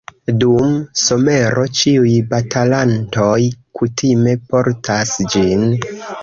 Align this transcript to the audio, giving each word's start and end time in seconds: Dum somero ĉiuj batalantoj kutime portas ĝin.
Dum 0.43 0.69
somero 1.01 1.65
ĉiuj 1.79 2.13
batalantoj 2.31 3.35
kutime 3.81 4.35
portas 4.55 5.15
ĝin. 5.37 5.71